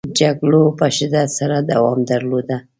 [0.19, 2.57] جګړو په شدت سره دوام درلوده.